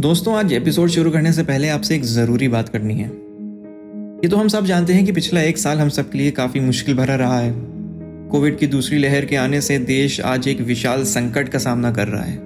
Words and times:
दोस्तों, 0.00 0.36
आज 0.36 0.52
एपिसोड 0.52 0.88
शुरू 0.88 1.10
करने 1.10 1.32
से 1.32 1.42
पहले 1.42 1.68
आपसे 1.68 1.94
एक 1.94 2.04
ज़रूरी 2.04 2.48
बात 2.48 2.68
करनी 2.68 2.94
है। 2.94 3.08
ये 4.16 4.28
तो 4.28 4.36
हम 4.36 4.48
सब 4.48 4.64
जानते 4.64 4.92
हैं 4.92 5.04
कि 5.06 5.12
पिछला 5.12 5.40
एक 5.40 5.58
साल 5.58 5.78
हम 5.78 5.88
सबके 5.88 6.18
लिए 6.18 6.30
काफ़ी 6.30 6.60
मुश्किल 6.60 6.96
भरा 6.96 7.14
रहा 7.14 7.38
है। 7.38 7.54
कोविड 8.28 8.58
की 8.58 8.66
दूसरी 8.66 8.98
लहर 8.98 9.24
के 9.24 9.36
आने 9.36 9.60
से 9.60 9.78
देश 9.78 10.20
आज 10.20 10.48
एक 10.48 10.60
विशाल 10.60 11.04
संकट 11.04 11.48
का 11.48 11.58
सामना 11.58 11.92
कर 11.92 12.08
रहा 12.08 12.24
है। 12.24 12.38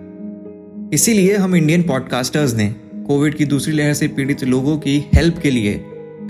इसीलिए 0.95 1.37
हम 1.37 1.57
इंडियन 1.57 1.83
पॉडकास्टर्स 1.83 2.55
ने 2.55 2.75
कोविड 3.07 3.35
की 3.35 3.45
दूसरी 3.45 3.73
लहर 3.73 3.95
से 3.95 4.09
पीड़ित 4.09 4.45
लोगों 4.45 4.79
की 4.79 5.11
हेल्प 5.15 5.39
के 5.39 5.51
लिए 5.51 5.73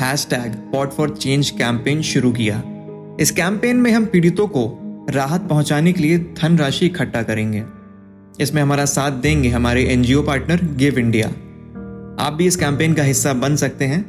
hashtag 0.31 0.53
pot 0.53 0.93
for 0.93 1.17
change 1.17 1.51
campaign 1.51 2.03
शुरू 2.03 2.33
किया। 2.33 2.63
इस 3.21 3.31
कैंपेन 3.31 3.77
में 3.77 3.93
हम 3.93 4.05
पीड़ितों 4.07 4.47
को 4.49 4.79
राहत 5.11 5.41
पहुँचाने 5.41 5.93
के 5.93 6.03
लिए 6.03 6.19
धनराशि 6.19 6.87
इकट्ठा 6.87 7.23
करेंगे। 7.23 7.63
इसमें 8.41 8.63
हमारा 8.63 8.85
साथ 8.85 9.11
देंगे 9.11 9.49
हमारे 9.49 9.85
एनजीओ 9.85 10.23
पार्टनर 10.23 10.65
गिव 10.77 10.99
इंडिया। 10.99 11.29
आप 12.25 12.33
भी 12.33 12.47
इस 12.47 12.57
कैंपेन 12.57 12.95
का 12.95 13.03
हिस्सा 13.03 13.33
बन 13.33 13.57
सकते 13.57 13.85
हैं। 13.85 14.01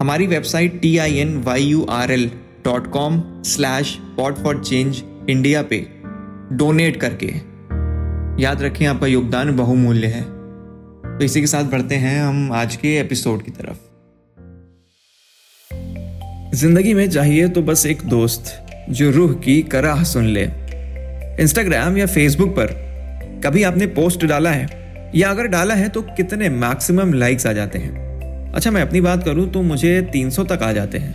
हमारी 0.00 0.26
website 0.26 0.80
T 0.80 0.98
I 0.98 1.14
N 1.14 1.42
Y 1.42 1.62
U 1.62 1.84
R 1.84 2.10
L 2.10 2.30
dot 2.64 2.90
com 2.90 3.22
slash 3.44 3.98
pot 4.16 4.38
for 4.38 4.64
change 4.64 5.02
India 5.30 5.62
पे 5.62 5.86
डोनेट 6.52 6.96
करके। 6.96 7.26
याद 8.42 8.62
रखें, 8.62 8.86
आपका 8.86 9.06
योगदान 9.06 9.56
बहुमूल्य 9.56 10.06
है। 10.06 10.22
तो 11.18 11.24
इसी 11.24 11.40
के 11.40 11.46
साथ 11.46 11.64
बढ़ते 11.64 11.94
हैं 11.94 12.22
हम 12.22 12.52
आज 12.52 12.76
के 12.76 12.98
एपिसोड 12.98 13.42
की 13.42 13.50
तरफ़। 13.50 13.93
ज़िंदगी 16.54 16.94
में 16.94 17.10
चाहिए 17.10 17.48
तो 17.48 17.62
बस 17.62 17.86
एक 17.86 18.02
दोस्त 18.02 18.66
जो 18.90 19.10
रूह 19.10 19.32
की 19.32 19.62
कराह 19.62 20.04
सुन 20.04 20.24
ले। 20.24 20.42
इंस्टाग्राम 21.42 21.96
या 21.98 22.06
फेसबुक 22.06 22.48
पर 22.48 22.66
कभी 23.44 23.62
आपने 23.62 23.86
पोस्ट 23.86 24.24
डाला 24.24 24.50
है? 24.50 24.66
या 25.14 25.30
अगर 25.30 25.46
डाला 25.46 25.74
है 25.74 25.88
तो 25.88 26.02
कितने 26.02 26.48
मैक्सिमम 26.48 27.12
लाइक्स 27.12 27.46
आ 27.46 27.52
जाते 27.52 27.78
हैं? 27.78 27.92
अच्छा 28.52 28.70
मैं 28.70 28.82
अपनी 28.82 29.00
बात 29.00 29.24
करूँ 29.24 29.50
तो 29.50 29.62
मुझे 29.62 30.02
300 30.02 30.44
तक 30.44 30.62
आ 30.62 30.72
जाते 30.72 30.98
हैं। 30.98 31.14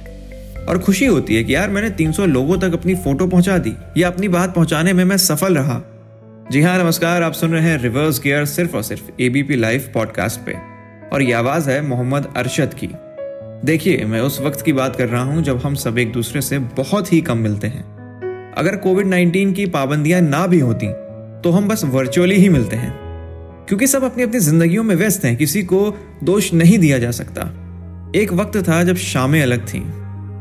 और 0.65 0.79
खुशी 0.79 1.05
होती 1.05 1.35
है 1.35 1.43
कि 1.43 1.55
यार, 1.55 1.69
मैंने 1.69 1.89
300 1.89 2.25
लोगों 2.25 2.57
तक 2.57 2.73
अपनी 2.73 2.95
फ़ोटो 2.95 3.27
पहुँचा 3.27 3.57
दी। 3.57 3.73
या 3.97 4.07
अपनी 4.07 4.27
बात 4.27 4.55
पहुँचाने 4.55 4.93
में 4.93 5.05
मैं 5.05 5.17
सफल 5.17 5.55
रहा। 5.55 5.81
जी 6.51 6.61
हाँ 6.61 6.83
नमस्कार, 6.83 7.23
आप 7.23 7.33
सुन 7.33 7.51
रहे 7.51 7.63
हैं 7.63 7.81
रिवर्स 7.81 8.19
गियर 8.19 8.45
सिर्फ़ 8.45 8.75
और 8.75 8.83
सिर्फ़ 8.83 9.21
एबीपी 9.21 9.55
लाइव 9.55 9.91
पॉडकास्ट 9.93 10.39
पे। 10.39 10.55
और 11.13 11.21
ये 11.21 11.33
आवाज़ 11.33 11.69
है 11.69 11.81
मोहम्मद 11.81 12.33
अरशद 12.37 12.73
की। 12.73 12.89
देखिए, 13.65 14.05
मैं 14.05 14.21
उस 14.21 14.41
वक्त 14.41 14.61
की 14.61 14.73
बात 14.73 14.95
कर 14.95 15.07
रहा 15.07 15.23
हूँ 15.23 15.43
जब 15.43 15.57
हम 15.57 15.75
सब 15.75 15.97
एक 15.97 16.11
दूसरे 16.11 16.41
से 16.41 16.59
बहुत 16.59 17.13
ही 17.13 17.21
कम 17.21 17.37
मिलते 17.37 17.67
हैं। 17.67 17.99
अगर 18.57 18.75
कोविड 18.75 19.07
19 19.07 19.53
की 19.53 19.65
पाबंदियाँ 19.65 20.21
ना 20.21 20.47
भी 20.47 20.59
होती 20.59 20.87
तो 21.43 21.51
हम 21.51 21.67
बस 21.67 21.83
वर्चुअली 21.83 22.35
ही 22.35 22.49
मिलते 22.49 22.75
हैं। 22.75 22.93
क्योंकि 23.67 23.87
सब 23.87 24.03
अपनी 24.03 24.23
अपनी 24.23 24.39
जिंदगियों 24.39 24.83
में 24.83 24.95
व्यस्त 24.95 25.25
हैं, 25.25 25.37
किसी 25.37 25.63
को 25.63 25.97
दोष 26.23 26.53
नहीं 26.53 26.79
दिया 26.79 26.97
जा 26.97 27.11
सकता। 27.11 27.41
एक 28.15 28.33
वक्त 28.33 28.57
था 28.57 28.83
जब 28.83 28.95
शामें 28.95 29.41
अलग 29.41 29.67
थीं। 29.67 29.83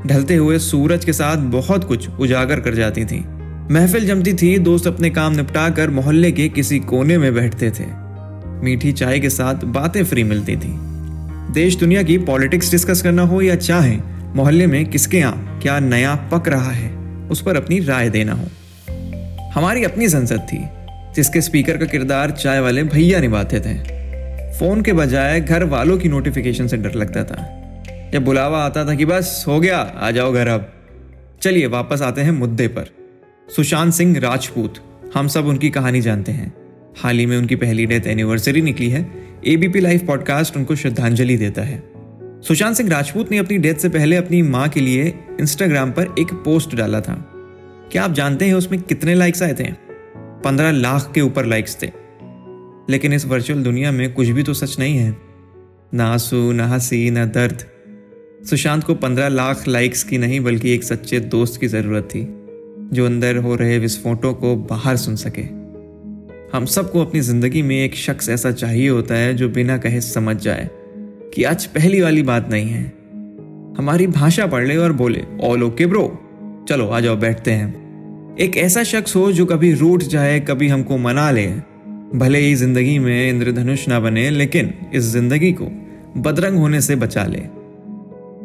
ढलते 0.06 0.34
हुए 0.34 0.58
सूरज 0.58 1.04
के 1.04 1.12
साथ 1.12 1.36
बहुत 1.36 1.84
कुछ 1.84 2.08
उजागर 2.10 2.60
कर 2.60 2.74
जाती 2.74 3.04
थी। 3.04 3.24
महफिल 3.70 4.06
जमती 4.06 4.34
थी, 4.34 4.58
दोस्त 4.58 4.86
अपने 4.86 5.10
काम 5.10 5.32
निपटा 5.32 5.70
कर 5.70 5.90
मोहल्ले 5.90 6.32
के 6.32 6.48
किसी 6.48 6.78
कोने 6.78 7.18
में 7.18 7.34
बैठते 7.34 7.70
थे। 7.70 7.84
मीठी 8.64 8.92
चाय 8.92 9.20
के 9.20 9.30
साथ 9.30 9.54
बातें 9.54 10.04
फ्री 10.04 10.24
मिलती 10.24 10.56
थी। 10.56 10.87
देश 11.50 11.76
दुनिया 11.76 12.02
की 12.02 12.18
पॉलिटिक्स 12.18 12.70
डिस्कस 12.70 13.02
करना 13.02 13.22
हो 13.22 13.42
या 13.42 13.54
चाहे, 13.54 13.96
मोहल्ले 14.34 14.66
में 14.66 14.86
किसके 14.86 15.18
यहाँ 15.18 15.60
क्या 15.62 15.78
नया 15.78 16.14
पक 16.14 16.48
रहा 16.48 16.70
है, 16.70 16.96
उस 17.28 17.42
पर 17.42 17.56
अपनी 17.56 17.78
राय 17.78 18.10
देना 18.10 18.32
हो। 18.32 18.44
हमारी 19.54 19.84
अपनी 19.84 20.08
संसद 20.08 20.40
थी, 20.52 20.58
जिसके 21.16 21.40
स्पीकर 21.40 21.76
का 21.76 21.86
किरदार 21.86 22.30
चाय 22.30 22.60
वाले 22.60 22.82
भैया 22.82 23.20
निभाते 23.20 23.60
थे। 23.60 23.98
फ़ोन 24.58 24.82
के 24.82 24.92
बजाय 24.92 25.40
घर 25.40 25.64
वालों 25.64 25.98
की 25.98 26.08
नोटिफिकेशन 26.08 26.66
से 26.66 26.76
डर 26.76 26.94
लगता 26.94 27.24
था। 27.24 27.54
जब 28.12 28.24
बुलावा 28.24 28.64
आता 28.64 28.84
था 28.84 28.94
कि 28.94 29.04
बस, 29.04 29.44
हो 29.48 29.60
गया, 29.60 29.78
आ 29.78 30.10
जाओ 30.10 30.32
घर 30.32 30.48
अब। 30.48 30.72
चलिए, 31.42 31.66
वापस 31.66 32.02
आते 32.02 32.20
हैं 32.20 32.30
मुद्दे 32.30 32.68
पर। 32.68 32.86
सुशांत 33.56 33.92
सिंह 33.92 34.18
राजपूत, 34.18 34.74
हम 35.14 35.28
सब 35.28 35.46
उनकी 35.46 35.70
कहानी 35.70 36.00
जानते 36.00 36.32
हैं। 36.32 36.52
हाल 36.98 37.18
ही 37.18 37.26
में 37.26 37.36
उनकी 37.36 37.56
पहली 37.56 37.86
डेथ 37.86 38.00
एनिवर्सरी 38.06 38.62
निकली 38.62 38.90
है। 38.90 39.27
एबीपी 39.46 39.80
लाइव 39.80 40.00
पॉडकास्ट 40.06 40.56
उनको 40.56 40.76
श्रद्धांजलि 40.76 41.36
देता 41.36 41.62
है। 41.62 41.92
सुशांत 42.48 42.76
सिंह 42.76 42.90
राजपूत 42.90 43.30
ने 43.30 43.38
अपनी 43.38 43.58
डेथ 43.58 43.74
से 43.74 43.88
पहले 43.88 44.16
अपनी 44.16 44.42
माँ 44.42 44.68
के 44.68 44.80
लिए 44.80 45.14
इंस्टाग्राम 45.40 45.90
पर 45.90 46.14
एक 46.18 46.34
पोस्ट 46.34 46.74
डाला 46.74 47.00
था। 47.00 47.32
क्या 47.92 48.04
आप 48.04 48.12
जानते 48.12 48.44
हैं 48.44 48.54
उसमें 48.54 48.82
कितने 48.82 49.14
लाइक्स 49.14 49.42
आए 49.42 49.54
थे? 49.54 49.72
पंद्रह 50.16 50.70
लाख 50.70 51.12
के 51.14 51.20
ऊपर 51.20 51.44
लाइक्स 51.44 51.82
थे। 51.82 51.90
लेकिन 52.90 53.12
इस 53.12 53.26
वर्चुअल 53.26 53.62
दुनिया 53.62 53.92
में 53.92 54.12
कुछ 54.12 54.28
भी 54.28 54.42
तो 54.42 54.54
सच 54.54 54.78
नहीं 54.78 54.96
है। 54.96 55.16
ना 55.94 56.04
आँसू, 56.04 56.52
ना 56.52 56.66
हँसी, 56.66 57.10
ना 57.10 57.24
दर्द। 57.24 57.64
सुशांत 58.46 58.84
को 58.84 58.94
पंद्रह 58.94 59.28
लाख 59.28 59.68
लाइक्स 59.68 60.02
की 60.02 60.18
नहीं, 60.18 60.40
बल्कि 60.40 60.70
एक 60.70 60.84
सच्चे 60.84 61.20
दोस्त 61.20 61.60
की 61.60 61.66
ज़रूरत 61.66 62.04
थी, 62.04 62.24
जो 62.96 63.06
अंदर 63.06 63.36
हो 63.36 63.54
रहे 63.54 63.78
विस्फोटों 63.78 64.34
को 64.34 64.56
बाहर 64.56 64.96
सुन 64.96 65.16
सके। 65.16 65.57
हम 66.54 66.64
सबको 66.64 67.00
अपनी 67.00 67.20
ज़िंदगी 67.20 67.62
में 67.62 67.74
एक 67.76 67.94
शख्स 67.94 68.28
ऐसा 68.28 68.50
चाहिए 68.50 68.88
होता 68.88 69.14
है 69.14 69.32
जो 69.34 69.48
बिना 69.48 69.76
कहे 69.78 70.00
समझ 70.00 70.36
जाए 70.36 70.68
कि 71.34 71.42
आज 71.44 71.64
पहली 71.66 72.00
वाली 72.00 72.22
बात 72.22 72.48
नहीं 72.50 72.68
है। 72.68 72.84
हमारी 73.78 74.06
भाषा 74.06 74.46
पढ़ 74.46 74.66
ले 74.66 74.76
और 74.76 74.92
बोले 74.92 75.24
ऑल 75.42 75.62
ओके 75.62 75.86
ब्रो 75.86 76.04
चलो, 76.68 76.86
आ 76.86 77.00
जाओ, 77.00 77.16
बैठते 77.16 77.50
हैं। 77.50 78.36
एक 78.36 78.56
ऐसा 78.56 78.82
शख्स 78.82 79.16
हो 79.16 79.30
जो 79.32 79.46
कभी 79.46 79.72
रूठ 79.72 80.02
जाए, 80.02 80.38
कभी 80.40 80.68
हमको 80.68 80.96
मना 80.98 81.30
ले। 81.30 81.46
भले 82.14 82.38
ही 82.38 82.54
ज़िंदगी 82.54 82.98
में 82.98 83.28
इंद्रधनुष 83.28 83.86
ना 83.88 84.00
बने, 84.00 84.28
लेकिन 84.30 84.72
इस 84.94 85.04
ज़िंदगी 85.04 85.52
को 85.52 85.66
बदरंग 86.20 86.58
होने 86.58 86.80
से 86.80 86.96
बचा 86.96 87.24
ले। 87.24 87.42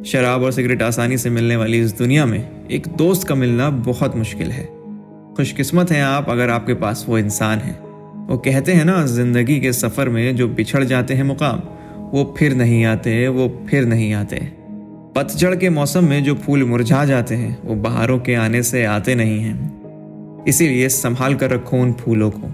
शराब 0.10 0.44
और 0.44 0.52
सिगरेट 0.52 0.82
आसानी 0.82 1.18
से 1.18 1.30
मिलने 1.30 1.56
वाली 1.56 1.80
इस 1.80 1.98
दुनिया 1.98 2.26
में 2.26 2.68
एक 2.72 2.88
दोस्त 2.88 3.28
का 3.28 3.36
मिलना 3.36 3.70
बहुत 3.88 4.16
मुश्किल 4.16 4.52
है। 4.52 4.66
खुशकिस्मत 5.38 5.92
हैं 5.92 6.04
आप 6.04 6.30
अगर 6.30 6.50
आपके 6.50 6.74
पास 6.74 7.06
वो 7.10 7.18
इंसान 7.18 7.60
है। 7.60 7.93
वो 8.24 8.38
कहते 8.38 8.74
हैं 8.74 8.86
ना, 8.86 9.06
ज़िंदगी 9.06 9.60
के 9.60 9.72
सफ़र 9.74 10.10
में 10.10 10.36
जो 10.36 10.48
बिछड़ 10.48 10.84
जाते 10.84 11.14
हैं 11.14 11.24
मुकाम, 11.24 11.62
वो 12.14 12.34
फिर 12.38 12.54
नहीं 12.56 12.84
आते, 12.86 13.28
वो 13.28 13.48
फिर 13.70 13.86
नहीं 13.86 14.14
आते। 14.14 14.38
पतझड़ 15.16 15.56
के 15.56 15.70
मौसम 15.70 16.06
में 16.06 16.24
जो 16.24 16.36
फूल 16.36 16.64
मुरझा 16.64 17.04
जाते 17.06 17.36
हैं, 17.36 17.58
वो 17.66 17.76
बहारों 17.76 18.20
के 18.20 18.36
आने 18.36 18.64
से 18.64 18.84
आते 18.86 19.16
नहीं 19.16 19.40
हैं। 19.40 20.46
इसीलिए 20.48 20.90
संभाल 20.90 21.36
कर 21.36 21.50
रखो 21.50 21.78
उन 21.78 21.94
फूलों 21.94 22.32
को। 22.32 22.48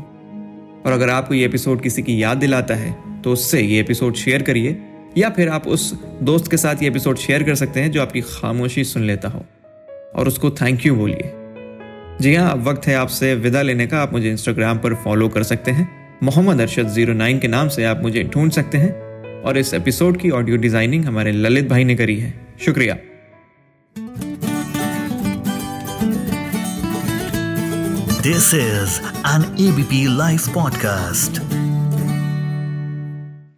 और 0.86 0.92
अगर 0.92 1.10
आपको 1.10 1.34
ये 1.34 1.46
एपिसोड 1.46 1.82
किसी 1.82 2.02
की 2.02 2.22
याद 2.24 2.38
दिलाता 2.38 2.76
है 2.76 2.96
तो 3.22 3.32
उससे 3.32 3.62
ये 3.62 3.80
एपिसोड 3.80 4.16
शेयर 4.16 4.42
करिए, 4.42 4.78
या 5.18 5.30
फिर 5.30 5.50
आप 5.50 5.68
उस 5.68 5.94
दोस्त 6.24 6.52
के 6.52 6.58
साथ 6.58 6.84
ये 6.84 6.90
एपिसोड 6.90 7.18
शेयर 7.18 7.44
कर 7.44 7.56
सकते 7.56 7.82
हैं 7.82 7.92
जो 7.92 8.02
आपकी 8.02 8.22
खामोशी 8.24 8.84
सुन 8.84 9.04
लेता 9.04 9.30
हो। 9.30 9.46
और 10.16 10.28
उसको 10.28 10.52
थैंक 10.52 10.86
यू 10.86 10.96
बोलिए। 10.96 11.32
जी 12.22 12.34
हाँ 12.36 12.52
अब 12.52 12.68
वक्त 12.68 12.88
है 12.88 12.96
आपसे 12.96 13.36
विदा 13.36 13.62
लेने 13.62 13.86
का। 13.88 14.02
आप 14.02 14.14
मुझे 14.14 14.30
इंस्टाग्राम 14.32 14.78
पर 14.78 14.94
फॉलो 14.94 15.28
कर 15.30 15.44
सकते 15.44 15.72
हैं। 15.72 15.88
मोहम्मद 16.24 16.62
अरशद 16.62 16.88
ज़ीरो 16.88 17.14
नाइन 17.14 17.40
के 17.40 17.48
नाम 17.48 17.68
से 17.68 17.84
आप 17.84 18.02
मुझे 18.02 18.24
ढूंढ 18.24 18.52
सकते 18.52 18.78
हैं। 18.78 19.42
और 19.44 19.58
इस 19.58 19.74
एपिसोड 19.74 20.18
की 20.18 20.30
ऑडियो 20.30 20.58
डिज़ाइनिंग 20.58 21.06
हमारे 21.06 21.32
ललित 21.32 21.70
भाई 21.70 21.84
ने 21.84 21.96
करी 21.96 22.20
है। 22.20 22.34
शुक्रिया। 22.66 22.98
This 28.24 28.50
is 28.54 28.98
an 29.26 29.46
ABP 29.58 30.04
Life 30.18 30.50
podcast. 30.58 31.49